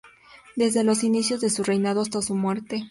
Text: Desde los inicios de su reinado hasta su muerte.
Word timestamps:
Desde 0.55 0.83
los 0.83 1.03
inicios 1.03 1.41
de 1.41 1.51
su 1.51 1.63
reinado 1.63 2.01
hasta 2.01 2.23
su 2.23 2.33
muerte. 2.33 2.79